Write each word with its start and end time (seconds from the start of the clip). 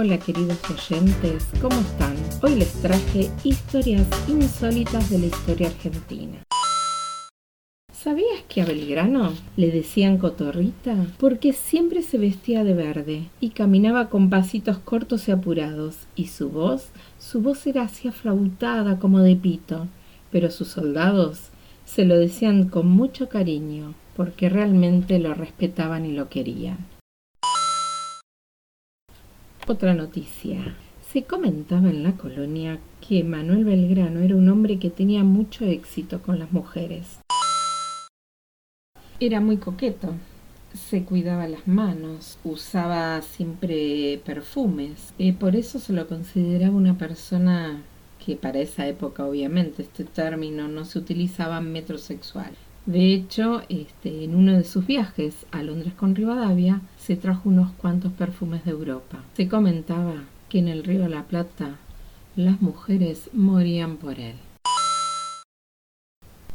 Hola 0.00 0.16
queridos 0.16 0.60
oyentes, 0.70 1.48
¿cómo 1.60 1.74
están? 1.80 2.14
Hoy 2.40 2.54
les 2.54 2.72
traje 2.74 3.32
historias 3.42 4.06
insólitas 4.28 5.10
de 5.10 5.18
la 5.18 5.26
historia 5.26 5.66
argentina. 5.66 6.38
¿Sabías 7.92 8.44
que 8.48 8.62
a 8.62 8.64
Belgrano 8.64 9.32
le 9.56 9.72
decían 9.72 10.18
cotorrita? 10.18 10.94
Porque 11.18 11.52
siempre 11.52 12.02
se 12.02 12.16
vestía 12.16 12.62
de 12.62 12.74
verde 12.74 13.30
y 13.40 13.50
caminaba 13.50 14.08
con 14.08 14.30
pasitos 14.30 14.78
cortos 14.78 15.26
y 15.26 15.32
apurados, 15.32 16.06
y 16.14 16.28
su 16.28 16.48
voz, 16.48 16.90
su 17.18 17.40
voz 17.42 17.66
era 17.66 17.82
así 17.82 18.06
aflautada 18.06 19.00
como 19.00 19.18
de 19.18 19.34
pito, 19.34 19.88
pero 20.30 20.52
sus 20.52 20.68
soldados 20.68 21.48
se 21.84 22.04
lo 22.04 22.16
decían 22.16 22.68
con 22.68 22.86
mucho 22.86 23.28
cariño, 23.28 23.94
porque 24.16 24.48
realmente 24.48 25.18
lo 25.18 25.34
respetaban 25.34 26.06
y 26.06 26.12
lo 26.12 26.28
querían. 26.28 26.97
Otra 29.70 29.92
noticia. 29.92 30.74
Se 31.12 31.24
comentaba 31.24 31.90
en 31.90 32.02
la 32.02 32.12
colonia 32.12 32.78
que 33.06 33.22
Manuel 33.22 33.66
Belgrano 33.66 34.20
era 34.20 34.34
un 34.34 34.48
hombre 34.48 34.78
que 34.78 34.88
tenía 34.88 35.24
mucho 35.24 35.66
éxito 35.66 36.22
con 36.22 36.38
las 36.38 36.52
mujeres. 36.52 37.18
Era 39.20 39.42
muy 39.42 39.58
coqueto, 39.58 40.14
se 40.72 41.04
cuidaba 41.04 41.46
las 41.48 41.68
manos, 41.68 42.38
usaba 42.44 43.20
siempre 43.20 44.22
perfumes, 44.24 45.12
y 45.18 45.32
por 45.32 45.54
eso 45.54 45.78
se 45.78 45.92
lo 45.92 46.08
consideraba 46.08 46.74
una 46.74 46.96
persona 46.96 47.82
que 48.24 48.36
para 48.36 48.60
esa 48.60 48.86
época 48.86 49.26
obviamente 49.26 49.82
este 49.82 50.04
término 50.04 50.66
no 50.68 50.86
se 50.86 50.98
utilizaba 50.98 51.60
metrosexual. 51.60 52.54
De 52.88 53.12
hecho, 53.12 53.60
este, 53.68 54.24
en 54.24 54.34
uno 54.34 54.56
de 54.56 54.64
sus 54.64 54.86
viajes 54.86 55.44
a 55.50 55.62
Londres 55.62 55.92
con 55.92 56.14
Rivadavia, 56.14 56.80
se 56.96 57.16
trajo 57.16 57.50
unos 57.50 57.70
cuantos 57.72 58.12
perfumes 58.12 58.64
de 58.64 58.70
Europa. 58.70 59.22
Se 59.34 59.46
comentaba 59.46 60.24
que 60.48 60.60
en 60.60 60.68
el 60.68 60.84
río 60.84 61.06
la 61.06 61.24
Plata 61.24 61.76
las 62.34 62.62
mujeres 62.62 63.28
morían 63.34 63.98
por 63.98 64.18
él. 64.18 64.36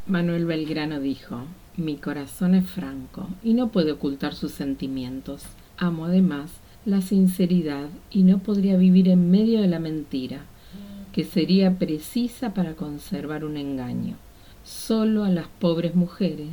Manuel 0.07 0.47
Belgrano 0.47 0.99
dijo, 0.99 1.41
mi 1.77 1.97
corazón 1.97 2.55
es 2.55 2.67
franco 2.67 3.29
y 3.43 3.53
no 3.53 3.67
puede 3.67 3.91
ocultar 3.91 4.33
sus 4.33 4.53
sentimientos. 4.53 5.43
Amo 5.77 6.05
además 6.05 6.49
la 6.83 7.01
sinceridad 7.01 7.89
y 8.09 8.23
no 8.23 8.39
podría 8.39 8.75
vivir 8.75 9.07
en 9.07 9.29
medio 9.29 9.61
de 9.61 9.67
la 9.67 9.77
mentira, 9.77 10.45
que 11.11 11.25
sería 11.25 11.77
precisa 11.77 12.55
para 12.55 12.73
conservar 12.73 13.45
un 13.45 13.55
engaño. 13.55 14.15
Solo 14.63 15.25
a 15.25 15.29
las 15.29 15.47
pobres 15.47 15.93
mujeres. 15.93 16.51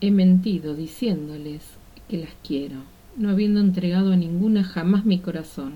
He 0.00 0.10
mentido 0.10 0.74
diciéndoles 0.74 1.62
que 2.08 2.18
las 2.18 2.32
quiero, 2.42 2.78
no 3.16 3.30
habiendo 3.30 3.60
entregado 3.60 4.12
a 4.12 4.16
ninguna 4.16 4.64
jamás 4.64 5.04
mi 5.04 5.20
corazón. 5.20 5.74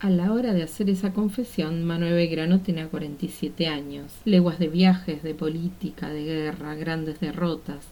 A 0.00 0.10
la 0.10 0.32
hora 0.32 0.52
de 0.52 0.64
hacer 0.64 0.90
esa 0.90 1.12
confesión, 1.12 1.84
Manuel 1.84 2.14
Belgrano 2.14 2.60
tenía 2.60 2.88
47 2.88 3.68
años, 3.68 4.12
leguas 4.24 4.58
de 4.58 4.66
viajes, 4.66 5.22
de 5.22 5.34
política, 5.34 6.08
de 6.08 6.24
guerra, 6.24 6.74
grandes 6.74 7.20
derrotas 7.20 7.86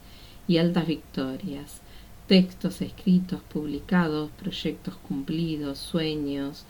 y 0.48 0.58
altas 0.58 0.88
victorias, 0.88 1.82
textos 2.26 2.82
escritos, 2.82 3.42
publicados, 3.42 4.32
proyectos 4.32 4.96
cumplidos, 4.96 5.78
sueños, 5.78 6.64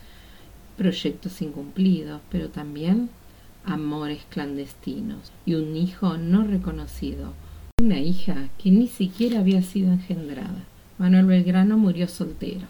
proyectos 0.76 1.40
incumplidos, 1.40 2.20
pero 2.30 2.50
también 2.50 3.08
amores 3.66 4.24
clandestinos 4.30 5.32
y 5.44 5.54
un 5.54 5.76
hijo 5.76 6.16
no 6.16 6.44
reconocido, 6.44 7.34
una 7.80 7.98
hija 7.98 8.48
que 8.56 8.70
ni 8.70 8.86
siquiera 8.86 9.40
había 9.40 9.62
sido 9.62 9.92
engendrada. 9.92 10.64
Manuel 10.98 11.26
Belgrano 11.26 11.76
murió 11.76 12.08
soltero. 12.08 12.68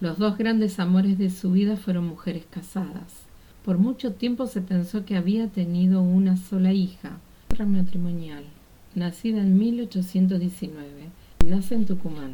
Los 0.00 0.18
dos 0.18 0.38
grandes 0.38 0.80
amores 0.80 1.18
de 1.18 1.30
su 1.30 1.52
vida 1.52 1.76
fueron 1.76 2.06
mujeres 2.06 2.44
casadas. 2.50 3.26
Por 3.64 3.78
mucho 3.78 4.12
tiempo 4.12 4.46
se 4.46 4.60
pensó 4.60 5.04
que 5.04 5.16
había 5.16 5.48
tenido 5.48 6.00
una 6.00 6.36
sola 6.36 6.72
hija, 6.72 7.18
matrimonial, 7.64 8.44
nacida 8.96 9.42
en 9.42 9.58
1819. 9.58 11.10
Nace 11.46 11.74
en 11.74 11.84
Tucumán. 11.84 12.32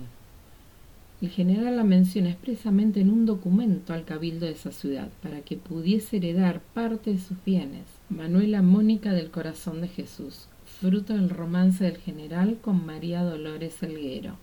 El 1.21 1.28
general 1.28 1.77
la 1.77 1.83
menciona 1.83 2.31
expresamente 2.31 3.00
en 3.00 3.11
un 3.11 3.27
documento 3.27 3.93
al 3.93 4.05
cabildo 4.05 4.47
de 4.47 4.53
esa 4.53 4.71
ciudad 4.71 5.09
para 5.22 5.41
que 5.41 5.56
pudiese 5.56 6.19
heredar 6.19 6.61
parte 6.72 7.12
de 7.12 7.19
sus 7.19 7.37
bienes. 7.45 7.84
Manuela 8.09 8.62
Mónica 8.62 9.12
del 9.12 9.31
Corazón 9.31 9.81
de 9.81 9.89
Jesús, 9.89 10.47
fruto 10.81 11.15
del 11.15 11.31
romance 11.31 11.83
del 11.83 11.99
general 11.99 12.59
con 12.62 12.87
María 12.87 13.25
Dolores 13.25 13.83
Elguero. 13.83 14.37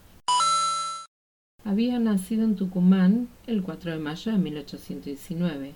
Había 1.64 2.00
nacido 2.00 2.44
en 2.44 2.58
Tucumán 2.58 3.30
el 3.48 3.64
4 3.64 3.92
de 3.92 4.00
mayo 4.00 4.32
de 4.34 4.38
1819, 4.38 5.74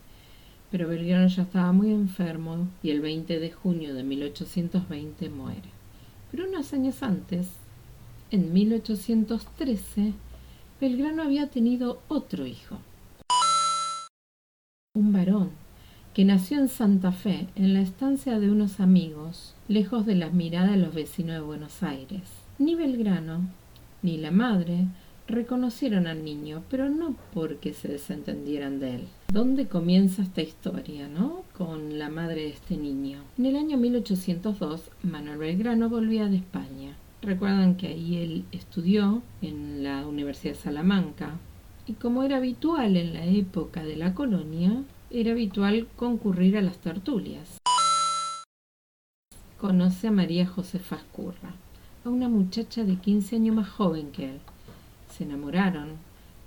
pero 0.71 0.89
Belgrano 0.89 1.27
ya 1.27 1.43
estaba 1.43 1.71
muy 1.71 1.91
enfermo 1.91 2.67
y 2.81 2.89
el 2.89 2.99
20 2.99 3.39
de 3.39 3.51
junio 3.51 3.93
de 3.93 4.03
1820 4.03 5.29
muere. 5.29 5.72
Pero 6.33 6.49
unos 6.49 6.73
años 6.73 7.03
antes, 7.03 7.45
en 8.31 8.53
1813, 8.53 10.13
Belgrano 10.81 11.21
había 11.21 11.51
tenido 11.51 12.01
otro 12.07 12.47
hijo, 12.47 12.79
un 14.95 15.13
varón, 15.13 15.51
que 16.15 16.25
nació 16.25 16.57
en 16.57 16.69
Santa 16.69 17.11
Fe, 17.11 17.45
en 17.55 17.75
la 17.75 17.81
estancia 17.81 18.39
de 18.39 18.49
unos 18.49 18.79
amigos, 18.79 19.53
lejos 19.67 20.07
de 20.07 20.15
las 20.15 20.33
miradas 20.33 20.71
de 20.71 20.77
los 20.77 20.95
vecinos 20.95 21.35
de 21.35 21.41
Buenos 21.41 21.83
Aires. 21.83 22.23
Ni 22.57 22.73
Belgrano, 22.73 23.41
ni 24.01 24.17
la 24.17 24.31
madre, 24.31 24.87
reconocieron 25.27 26.07
al 26.07 26.23
niño, 26.23 26.63
pero 26.69 26.89
no 26.89 27.15
porque 27.33 27.73
se 27.73 27.87
desentendieran 27.87 28.79
de 28.79 28.95
él. 28.95 29.07
¿Dónde 29.31 29.67
comienza 29.67 30.21
esta 30.21 30.41
historia, 30.41 31.07
no? 31.07 31.43
Con 31.57 31.97
la 31.97 32.09
madre 32.09 32.41
de 32.41 32.49
este 32.49 32.77
niño. 32.77 33.23
En 33.37 33.45
el 33.45 33.55
año 33.55 33.77
1802, 33.77 34.91
Manuel 35.03 35.37
Belgrano 35.37 35.89
volvía 35.89 36.27
de 36.27 36.37
España. 36.37 36.95
Recuerdan 37.21 37.75
que 37.77 37.87
ahí 37.87 38.17
él 38.17 38.45
estudió 38.51 39.21
en 39.41 39.83
la 39.83 40.05
Universidad 40.05 40.53
de 40.53 40.59
Salamanca 40.59 41.37
y 41.87 41.93
como 41.93 42.23
era 42.23 42.37
habitual 42.37 42.95
en 42.95 43.13
la 43.13 43.25
época 43.25 43.83
de 43.83 43.95
la 43.95 44.13
colonia, 44.13 44.83
era 45.09 45.31
habitual 45.31 45.87
concurrir 45.95 46.57
a 46.57 46.61
las 46.61 46.77
tertulias. 46.77 47.57
Conoce 49.57 50.07
a 50.07 50.11
María 50.11 50.45
Josefa 50.45 50.97
Escurra, 50.97 51.55
a 52.03 52.09
una 52.09 52.27
muchacha 52.27 52.83
de 52.83 52.95
15 52.95 53.37
años 53.37 53.55
más 53.55 53.69
joven 53.69 54.11
que 54.11 54.29
él. 54.31 54.39
Se 55.15 55.25
enamoraron, 55.25 55.97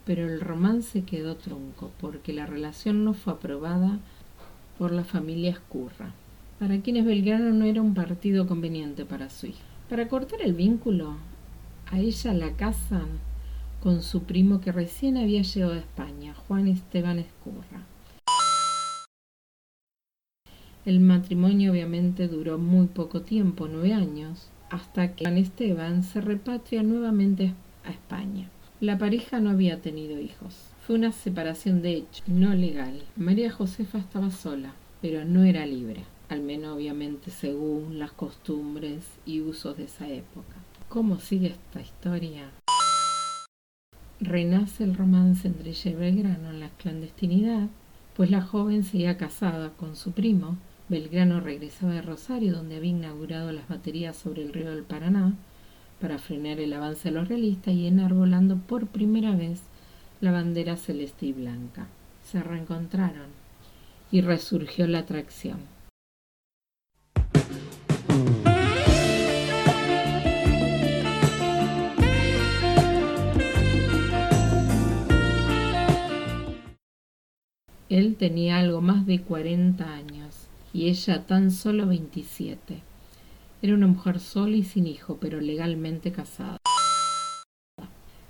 pero 0.04 0.26
el 0.26 0.40
romance 0.40 1.04
quedó 1.04 1.36
trunco 1.36 1.92
porque 2.00 2.32
la 2.32 2.46
relación 2.46 3.04
no 3.04 3.14
fue 3.14 3.34
aprobada 3.34 4.00
por 4.76 4.90
la 4.90 5.04
familia 5.04 5.52
Escurra, 5.52 6.10
para 6.58 6.80
quienes 6.80 7.04
Belgrano 7.04 7.52
no 7.52 7.64
era 7.64 7.80
un 7.80 7.94
partido 7.94 8.48
conveniente 8.48 9.04
para 9.04 9.30
su 9.30 9.46
hija. 9.46 9.62
Para 9.88 10.08
cortar 10.08 10.42
el 10.42 10.54
vínculo, 10.54 11.14
a 11.92 12.00
ella 12.00 12.34
la 12.34 12.56
casan 12.56 13.06
con 13.80 14.02
su 14.02 14.24
primo 14.24 14.60
que 14.60 14.72
recién 14.72 15.16
había 15.16 15.42
llegado 15.42 15.74
a 15.74 15.78
España, 15.78 16.34
Juan 16.34 16.66
Esteban 16.66 17.20
Escurra. 17.20 17.84
El 20.84 20.98
matrimonio 20.98 21.70
obviamente 21.70 22.26
duró 22.26 22.58
muy 22.58 22.88
poco 22.88 23.22
tiempo, 23.22 23.68
nueve 23.68 23.92
años, 23.92 24.48
hasta 24.70 25.14
que 25.14 25.24
Juan 25.24 25.38
Esteban 25.38 26.02
se 26.02 26.20
repatria 26.20 26.82
nuevamente 26.82 27.54
a 27.84 27.92
España. 27.92 28.50
La 28.80 28.98
pareja 28.98 29.40
no 29.40 29.50
había 29.50 29.80
tenido 29.80 30.20
hijos. 30.20 30.54
Fue 30.86 30.96
una 30.96 31.12
separación 31.12 31.82
de 31.82 31.94
hecho, 31.94 32.22
no 32.26 32.54
legal. 32.54 33.02
María 33.16 33.50
Josefa 33.50 33.98
estaba 33.98 34.30
sola, 34.30 34.72
pero 35.00 35.24
no 35.24 35.44
era 35.44 35.66
libre 35.66 36.04
al 36.28 36.40
menos 36.40 36.76
obviamente 36.76 37.30
según 37.30 37.98
las 37.98 38.12
costumbres 38.12 39.04
y 39.24 39.40
usos 39.40 39.76
de 39.76 39.84
esa 39.84 40.08
época. 40.08 40.54
¿Cómo 40.88 41.18
sigue 41.18 41.48
esta 41.48 41.80
historia? 41.80 42.50
Renace 44.20 44.84
el 44.84 44.96
romance 44.96 45.46
entre 45.46 45.70
ella 45.70 45.90
y 45.90 45.94
Belgrano 45.94 46.50
en 46.50 46.60
la 46.60 46.70
clandestinidad, 46.70 47.68
pues 48.16 48.30
la 48.30 48.42
joven 48.42 48.82
seguía 48.82 49.18
casada 49.18 49.70
con 49.70 49.94
su 49.94 50.12
primo. 50.12 50.56
Belgrano 50.88 51.40
regresaba 51.40 51.92
de 51.94 52.02
Rosario, 52.02 52.54
donde 52.54 52.76
había 52.76 52.90
inaugurado 52.90 53.52
las 53.52 53.68
baterías 53.68 54.16
sobre 54.16 54.42
el 54.42 54.52
río 54.52 54.70
del 54.70 54.84
Paraná, 54.84 55.34
para 56.00 56.18
frenar 56.18 56.60
el 56.60 56.72
avance 56.72 57.08
de 57.08 57.14
los 57.14 57.28
realistas 57.28 57.74
y 57.74 57.86
enarbolando 57.86 58.56
por 58.56 58.86
primera 58.86 59.34
vez 59.34 59.62
la 60.20 60.32
bandera 60.32 60.76
celeste 60.76 61.26
y 61.26 61.32
blanca. 61.32 61.86
Se 62.24 62.42
reencontraron 62.42 63.28
y 64.10 64.20
resurgió 64.20 64.86
la 64.86 65.00
atracción. 65.00 65.58
Él 77.88 78.16
tenía 78.16 78.58
algo 78.58 78.80
más 78.80 79.06
de 79.06 79.22
40 79.22 79.84
años 79.90 80.48
y 80.72 80.88
ella 80.88 81.24
tan 81.24 81.50
solo 81.50 81.86
27. 81.86 82.82
Era 83.62 83.74
una 83.74 83.86
mujer 83.86 84.20
sola 84.20 84.56
y 84.56 84.64
sin 84.64 84.86
hijo, 84.86 85.16
pero 85.20 85.40
legalmente 85.40 86.12
casada. 86.12 86.58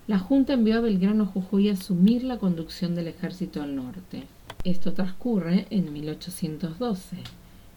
La 0.07 0.21
Junta 0.21 0.53
envió 0.53 0.79
a 0.79 0.81
Belgrano 0.81 1.27
Jujuy 1.27 1.69
a 1.69 1.73
asumir 1.73 2.23
la 2.23 2.39
conducción 2.39 2.95
del 2.95 3.09
ejército 3.09 3.61
al 3.61 3.75
norte. 3.75 4.23
Esto 4.63 4.93
transcurre 4.93 5.67
en 5.71 5.93
1812 5.93 7.17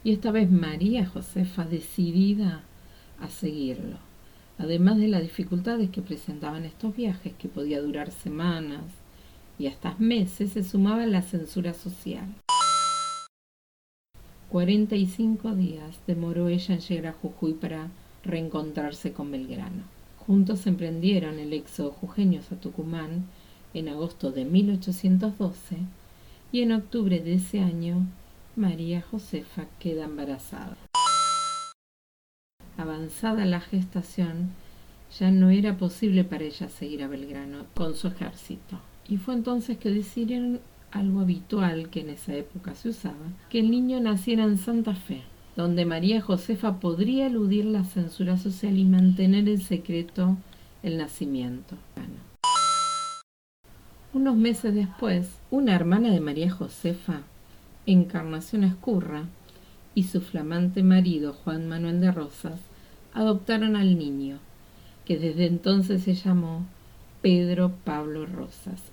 y 0.03 0.11
esta 0.11 0.31
vez 0.31 0.51
María 0.51 1.07
Josefa 1.07 1.65
decidida 1.65 2.61
a 3.19 3.29
seguirlo. 3.29 3.97
Además 4.59 4.97
de 4.97 5.07
las 5.07 5.23
dificultades 5.23 5.89
que 5.89 6.03
presentaban 6.03 6.65
estos 6.65 6.95
viajes, 6.95 7.33
que 7.33 7.47
podía 7.47 7.81
durar 7.81 8.11
semanas 8.11 8.83
y 9.57 9.65
hasta 9.65 9.95
meses, 9.97 10.51
se 10.51 10.63
sumaba 10.63 11.05
la 11.07 11.23
censura 11.23 11.73
social. 11.73 12.27
45 14.49 15.53
días 15.53 15.99
demoró 16.07 16.47
ella 16.47 16.73
en 16.73 16.81
llegar 16.81 17.13
a 17.13 17.17
Jujuy 17.21 17.53
para 17.53 17.89
reencontrarse 18.23 19.13
con 19.13 19.31
Belgrano. 19.31 19.83
Juntos 20.25 20.65
emprendieron 20.65 21.37
el 21.37 21.53
éxodo 21.53 21.91
jujeños 21.91 22.51
a 22.51 22.55
Tucumán 22.55 23.25
en 23.75 23.89
agosto 23.89 24.31
de 24.31 24.45
1812 24.45 25.77
y 26.51 26.61
en 26.61 26.71
octubre 26.71 27.19
de 27.19 27.35
ese 27.35 27.59
año 27.59 28.07
María 28.55 29.01
Josefa 29.01 29.65
queda 29.79 30.05
embarazada. 30.05 30.77
Avanzada 32.75 33.45
la 33.45 33.61
gestación, 33.61 34.49
ya 35.19 35.29
no 35.29 35.51
era 35.51 35.77
posible 35.77 36.23
para 36.23 36.45
ella 36.45 36.69
seguir 36.69 37.03
a 37.03 37.07
Belgrano 37.07 37.65
con 37.75 37.93
su 37.93 38.07
ejército. 38.07 38.79
Y 39.07 39.17
fue 39.17 39.35
entonces 39.35 39.77
que 39.77 39.91
decidieron 39.91 40.59
algo 40.91 41.21
habitual 41.21 41.89
que 41.89 42.01
en 42.01 42.09
esa 42.09 42.35
época 42.35 42.75
se 42.75 42.89
usaba, 42.89 43.15
que 43.49 43.59
el 43.59 43.71
niño 43.71 43.99
naciera 43.99 44.43
en 44.43 44.57
Santa 44.57 44.95
Fe, 44.95 45.23
donde 45.55 45.85
María 45.85 46.21
Josefa 46.21 46.79
podría 46.79 47.27
eludir 47.27 47.65
la 47.65 47.83
censura 47.83 48.37
social 48.37 48.77
y 48.77 48.85
mantener 48.85 49.47
en 49.49 49.59
secreto 49.59 50.37
el 50.83 50.97
nacimiento. 50.97 51.75
Unos 54.13 54.35
meses 54.35 54.73
después, 54.73 55.39
una 55.51 55.75
hermana 55.75 56.11
de 56.11 56.19
María 56.19 56.49
Josefa, 56.49 57.21
Encarnación 57.85 58.63
Escurra, 58.63 59.25
y 59.95 60.03
su 60.03 60.21
flamante 60.21 60.81
marido 60.81 61.33
Juan 61.33 61.67
Manuel 61.67 61.99
de 61.99 62.11
Rosas 62.11 62.59
adoptaron 63.13 63.75
al 63.75 63.97
niño, 63.97 64.39
que 65.05 65.17
desde 65.17 65.45
entonces 65.45 66.03
se 66.03 66.13
llamó 66.13 66.65
Pedro 67.21 67.73
Pablo 67.83 68.25
Rosas. 68.25 68.91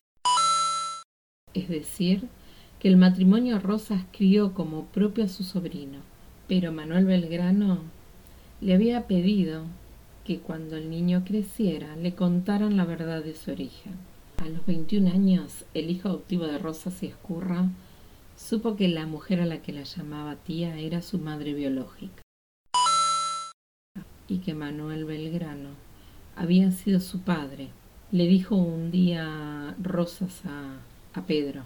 Es 1.56 1.70
decir, 1.70 2.28
que 2.78 2.88
el 2.88 2.98
matrimonio 2.98 3.58
Rosas 3.58 4.02
crió 4.12 4.52
como 4.52 4.84
propio 4.84 5.24
a 5.24 5.28
su 5.28 5.42
sobrino, 5.42 6.00
pero 6.48 6.70
Manuel 6.70 7.06
Belgrano 7.06 7.78
le 8.60 8.74
había 8.74 9.06
pedido 9.06 9.64
que 10.22 10.38
cuando 10.38 10.76
el 10.76 10.90
niño 10.90 11.24
creciera 11.24 11.96
le 11.96 12.14
contaran 12.14 12.76
la 12.76 12.84
verdad 12.84 13.24
de 13.24 13.34
su 13.34 13.52
origen. 13.52 13.94
A 14.36 14.50
los 14.50 14.66
21 14.66 15.08
años, 15.10 15.64
el 15.72 15.88
hijo 15.88 16.10
adoptivo 16.10 16.46
de 16.46 16.58
Rosas 16.58 17.02
y 17.02 17.06
Escurra 17.06 17.70
supo 18.36 18.76
que 18.76 18.88
la 18.88 19.06
mujer 19.06 19.40
a 19.40 19.46
la 19.46 19.62
que 19.62 19.72
la 19.72 19.84
llamaba 19.84 20.36
tía 20.36 20.78
era 20.78 21.00
su 21.00 21.18
madre 21.18 21.54
biológica 21.54 22.20
y 24.28 24.40
que 24.40 24.52
Manuel 24.52 25.06
Belgrano 25.06 25.70
había 26.36 26.70
sido 26.70 27.00
su 27.00 27.22
padre. 27.22 27.70
Le 28.12 28.26
dijo 28.26 28.56
un 28.56 28.90
día 28.90 29.74
Rosas 29.80 30.44
a, 30.44 30.80
a 31.16 31.22
Pedro, 31.22 31.62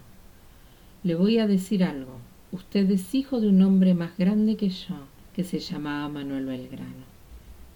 le 1.03 1.15
voy 1.15 1.39
a 1.39 1.47
decir 1.47 1.83
algo, 1.83 2.19
usted 2.53 2.91
es 2.91 3.15
hijo 3.15 3.41
de 3.41 3.49
un 3.49 3.63
hombre 3.63 3.95
más 3.95 4.17
grande 4.17 4.57
que 4.57 4.69
yo, 4.69 4.95
que 5.35 5.45
se 5.45 5.59
llamaba 5.59 6.09
Manuel 6.09 6.47
Belgrano. 6.47 7.11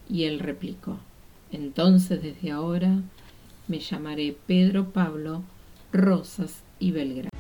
Y 0.09 0.25
él 0.25 0.39
replicó, 0.39 0.99
entonces 1.51 2.23
desde 2.23 2.51
ahora 2.51 2.99
me 3.67 3.81
llamaré 3.81 4.37
Pedro 4.47 4.91
Pablo 4.91 5.43
Rosas 5.93 6.63
y 6.79 6.93
Belgrano. 6.93 7.31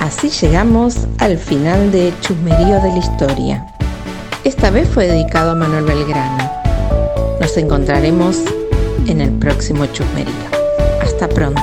Así 0.00 0.28
llegamos 0.28 1.06
al 1.18 1.38
final 1.38 1.92
de 1.92 2.12
Chusmerío 2.20 2.80
de 2.82 2.88
la 2.88 2.98
Historia. 2.98 3.79
Esta 4.50 4.70
vez 4.70 4.88
fue 4.88 5.06
dedicado 5.06 5.52
a 5.52 5.54
Manuel 5.54 5.84
Belgrano. 5.84 6.50
Nos 7.40 7.56
encontraremos 7.56 8.36
en 9.06 9.20
el 9.20 9.30
próximo 9.38 9.86
Chusmerío. 9.86 10.34
Hasta 11.00 11.28
pronto. 11.28 11.62